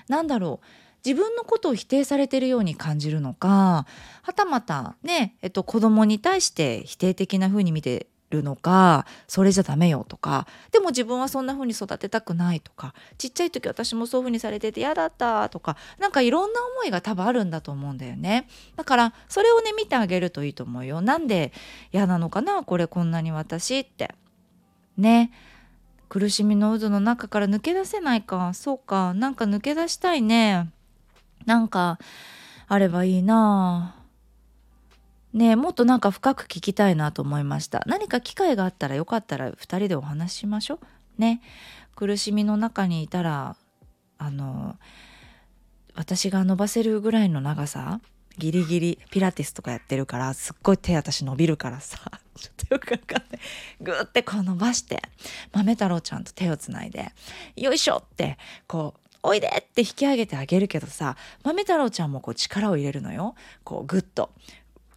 [0.09, 0.67] なんだろう。
[1.05, 3.87] 自分のことを否定されてるように感じるのか
[4.23, 18.49] はたまたね、えっと、子供に対して否定的な風に見てるのかそれじゃダメよとかでも自分はそんな風に育てたくないとかちっちゃい時私もそういう風にされてて嫌だったとかなんかいろんな思いが多分あるんだと思うんだよね。
[18.77, 21.01] だからそれをね見てあげるといいと思うよ。
[21.01, 21.53] なんで
[21.93, 24.15] 嫌なのかなこれこんなに私って。
[24.97, 25.31] ね。
[26.09, 28.53] 苦しみの渦の中から抜け出せないか。
[28.55, 29.15] そうか。
[29.15, 30.71] なんか抜け出したいね。
[31.47, 31.99] なんか
[32.69, 33.97] あればいいな。
[33.99, 34.02] あ
[35.35, 37.83] ねもっとなんか深く聞きたいなと思いました。
[37.87, 41.21] 何か機会があったらよかったら2人でお話ししましょう。
[41.21, 41.41] ね。
[41.95, 43.57] 苦しみの中にいたら
[44.19, 44.77] あの
[45.95, 48.01] 私が伸ばせるぐらいの長さ
[48.39, 51.99] ギリギリピラティスとかやってるからすっごい手私伸びるからさ
[52.35, 53.41] ちょっとよくわかんない。
[53.81, 55.03] グーってこう伸ばして
[55.53, 57.13] 豆太郎ちゃんと手をつないで
[57.57, 63.35] よいしょってこうおいでって引き上げてあげるけどさ豆太郎ちゃんもこう力を入れるのよ。
[63.65, 64.33] こうグッと。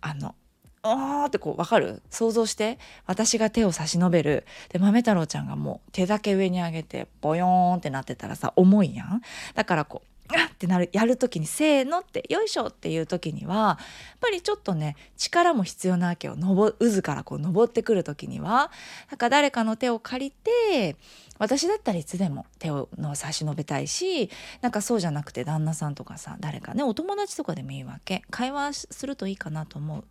[0.07, 0.35] あの
[0.83, 2.03] おーってこう分かる？
[2.11, 2.77] 想像して。
[3.07, 4.45] 私が手を差し伸べる。
[4.69, 9.21] で豆太郎ちゃんがもう手だけ上に上げてボヨーンってなってたらさ重いやん。
[9.55, 10.89] だからこうあってなる。
[10.93, 13.77] やる時にせーのってよいしょっていう時にはやっ
[14.21, 16.35] ぱりちょっとね力も必要なわけよ。
[16.35, 18.69] のぼ渦からこう登ってくる時には。
[19.09, 20.97] だか誰かの手を借りて
[21.37, 24.29] 私だったらいつでも手を差し伸べたいし
[24.61, 28.23] なんかそうじゃなくて旦那さんとかさ誰かねお友達とかでもいいわけ。
[28.29, 30.03] 会話するといいかなと思う。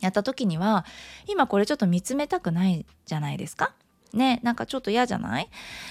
[0.00, 0.84] やった時には
[1.28, 3.74] 今これちょっと見つめたくないじゃないですか？
[4.12, 5.48] ねなんかちょっと嫌じゃない？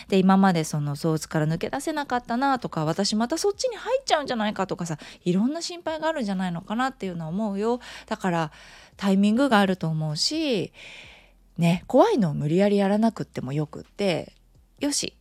[0.07, 7.79] で今までそのソースから抜け出せなかったなとか私またそっちに入っちゃうんじゃないかとかさいろんな心配があるんじゃないのかなっていうのは思うよ。
[8.05, 8.51] だから
[8.95, 10.71] タイミングがあると思うし
[11.57, 14.33] ね怖いのを無理やりやらなくってもよくって
[14.85, 15.15] よし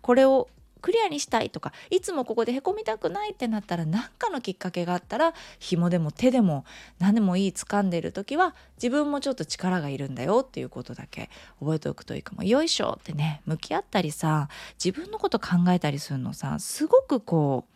[0.00, 0.48] これを
[0.80, 6.64] クリアにしたいとかいつもここでへこみたくないってなったら何かのきっかけがあったら紐でも手でも
[7.00, 12.44] 何でもいい掴んでる時は自分もちょっと力がいるんだよっていうことだけ覚えておくといいかも。
[12.44, 14.48] よいしょってね向き合ったりさ
[14.82, 17.74] 自分のこと考えたりするのさすごくこう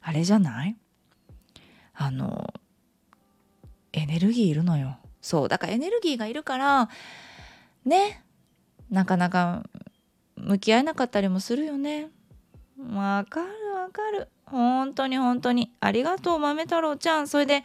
[0.00, 0.76] あれじゃない？
[1.94, 2.54] あの
[3.92, 4.96] エネルギーいるのよ。
[5.20, 6.88] そうだからエネルギーがいるから
[7.84, 8.24] ね
[8.90, 9.64] なかなか
[10.42, 12.10] 向き合えなかったりもするよね。
[12.78, 14.28] わかるわかる。
[14.46, 15.72] 本当に本当に。
[15.80, 17.28] ありがとう、豆太郎ちゃん。
[17.28, 17.64] それで、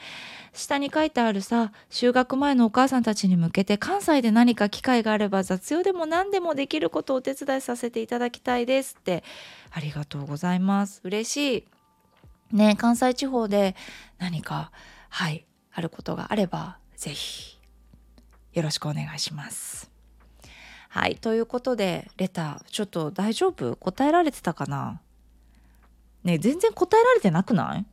[0.54, 9.24] 下に書いてあるさ、就学前のお母さんたちに向けて、関西で何か機会があれば雑用でも何でもできることをお手伝いさせていただきたいですって。
[9.72, 11.02] ありがとうございます。
[11.04, 12.56] 嬉しい。
[12.56, 13.76] ね関西地方で
[14.20, 14.72] 何か、
[15.10, 17.60] はい、あることがあれば、ぜひ、
[18.54, 19.97] よろしくお願いします。
[20.90, 23.76] はい、ということで、レター、ちょっと大丈夫？
[23.76, 25.02] 答えられてたかな？
[26.24, 27.86] ね全然答えられてなくない？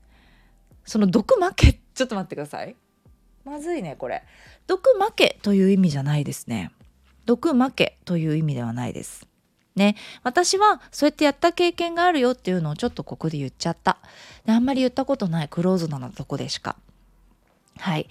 [0.85, 1.81] その毒負け？
[1.95, 2.77] ちょっと待ってください。
[3.45, 4.23] まずいねこれ。
[4.67, 6.71] 毒負けという意味じゃないですね。
[7.27, 9.27] 毒負けという意味ではないです。
[9.77, 9.97] ね。
[10.23, 13.99] 私はそうやってやった経験があるよっていうのをちょっとここで言っちゃった。
[14.47, 16.77] であんまり言ったことないクローズドなとこでしか。
[17.79, 18.09] はい。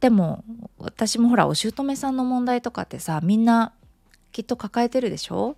[0.00, 0.44] でも
[0.78, 3.72] 私もほらお姑さんの問題とかってさみんな
[4.36, 5.56] きっと抱えてるでしょ？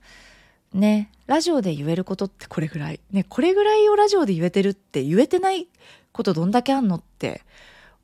[0.73, 1.11] ね。
[1.27, 3.01] ラジオで言えることってこれぐらい。
[3.11, 5.67] ねこれぐらいをラジオで言えてるって言えてない
[6.13, 7.43] ことどんだけあんのって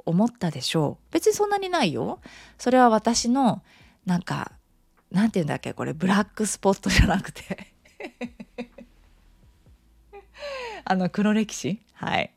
[0.05, 1.13] 思ったでしょう。
[1.13, 2.19] 別にそんなにないよ。
[2.59, 3.63] それは私の
[4.05, 4.51] なんか
[5.13, 7.73] なんて言うんだっけこれブラックスポットじゃなくて。
[10.85, 11.81] あの黒歴史？
[11.93, 12.33] はい。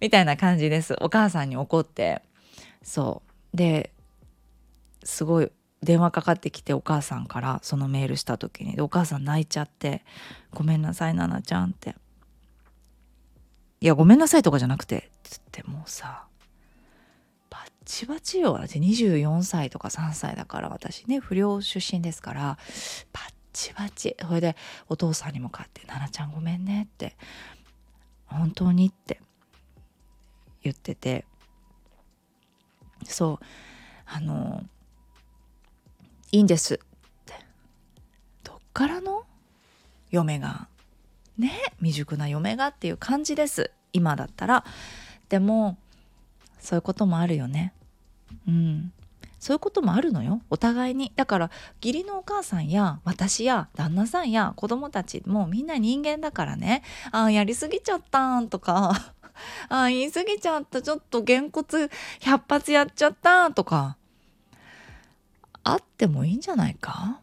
[0.00, 0.94] みたいな感じです。
[1.00, 2.20] お母さんに怒って。
[2.82, 3.22] そ
[3.54, 3.56] う。
[3.56, 3.90] で
[5.02, 5.50] すごい
[5.82, 8.80] 電話かかってきてお母さんからそのメールした時に。
[8.80, 10.04] お母さん泣いちゃって
[10.52, 11.96] 「ごめんなさい奈々ちゃん」って
[13.80, 16.26] 「いやごめんなさい」とかじゃなくてつってもうさ
[17.48, 18.78] バッチバチよ私。
[18.78, 22.58] 24歳とか3歳だから私ね不良出身ですから
[23.12, 24.16] バッチバチ。
[24.20, 24.56] それで
[24.88, 27.16] お父さんに向かって「奈々ちゃんごめんね」って
[28.26, 29.20] 「本当に?」って
[30.62, 31.24] 言ってて。
[33.04, 33.44] そう
[34.04, 34.62] あの
[36.32, 36.74] いいんです。
[36.74, 36.78] っ
[37.26, 37.34] て
[38.44, 39.24] どっからの？
[40.10, 40.68] 嫁が。
[41.38, 41.52] ね？
[41.78, 43.72] 未熟な嫁がっていう感じです。
[43.92, 44.64] 今だったら。
[45.28, 45.76] でも
[46.58, 47.72] そういうこともあるよね。
[48.46, 48.92] うん。
[49.38, 50.42] そういうこともあるのよ。
[50.50, 51.12] お互いに。
[51.16, 51.50] だから
[51.82, 56.82] 義理のお母さんや私や旦那さんや子供たちもみんな人間だからね。
[57.10, 59.14] ああやりすぎちゃったんとか。
[59.70, 60.82] ああ言い過ぎちゃった。
[60.82, 63.96] ちょっとげんこつ100発やっちゃったとか。
[65.64, 67.20] あってもいいんじゃないか？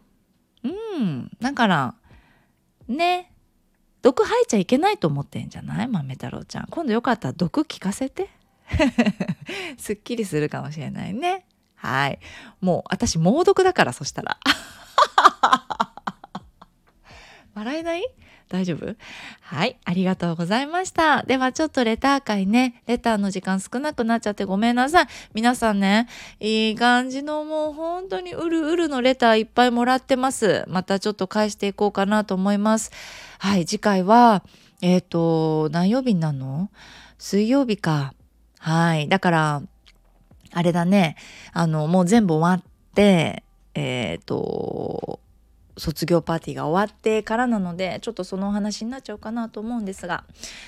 [0.63, 0.69] う
[0.99, 1.31] ん。
[1.41, 1.95] だから
[2.87, 3.31] ね
[4.01, 5.87] 毒吐いちゃいけないと思ってんじゃない？
[5.87, 6.67] 豆太郎ちゃん。
[6.69, 8.29] 今度よかったら毒聞かせて。
[9.77, 11.45] すっきりするかもしれないね。
[11.75, 12.19] はい。
[12.61, 14.37] もう私猛毒だからそしたら。
[17.53, 18.05] 笑えない？
[18.49, 18.95] 大丈夫？
[19.41, 21.23] はい、ありがとうございました。
[21.23, 25.07] ではちょっとレター会ね、レターの時間少なくなっちゃってごめんなさい。
[25.33, 26.07] 皆さんね、
[26.39, 30.63] いい感じのもう本当にうるうるのレターいっぱいもらってます。
[30.67, 32.91] またちょっと返していこうかなと思います。
[33.39, 34.43] はい、次回は、
[34.81, 36.69] えっ、ー、と、何曜日になるの？
[37.17, 38.13] 水曜日か。
[38.59, 39.61] はい、だから、
[40.53, 41.17] あれだね、
[41.51, 43.43] あの、もう全部終わって、
[43.73, 45.19] えっ、ー、と、
[45.77, 50.23] 卒業パーティーが終わってからなのでちょっとそのお話になっちゃうかなと思うんですが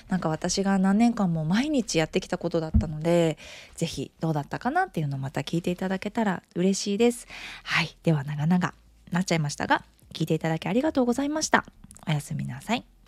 [0.07, 3.37] なんか私が何年間も毎日やってきたことだったので
[3.75, 7.27] 是非どうだったかなっていうのをまた聞いていただけたら嬉しいです。
[7.63, 8.73] はいでは長々
[9.11, 9.83] なっちゃいましたが
[10.13, 11.65] 聞いていただきありがとうございました。
[12.07, 12.98] おやすみなさい。